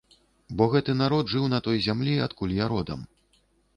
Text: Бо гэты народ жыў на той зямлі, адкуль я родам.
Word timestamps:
Бо 0.61 0.67
гэты 0.75 0.95
народ 1.01 1.29
жыў 1.33 1.45
на 1.53 1.59
той 1.67 1.77
зямлі, 1.89 2.15
адкуль 2.29 2.59
я 2.63 2.71
родам. 2.73 2.99